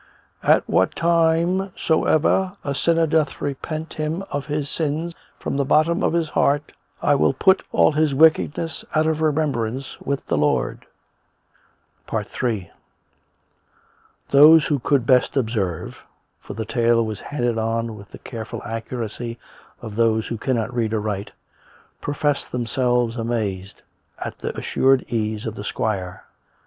[0.57, 6.01] "At what time soever a sinner doth repent him of his sin from the bottom
[6.01, 6.71] of his heart,
[7.03, 10.87] I will put all his wicked ness out of remembrance, s'aith the Lord."
[12.11, 12.23] Ill
[14.31, 16.01] Those who could best observe
[16.39, 19.37] (for the tale was handed on with the careful accuracy
[19.83, 21.29] of those who cannot read or write)
[22.01, 23.83] professed themselves amazed
[24.17, 26.23] at the assured ease of the squire.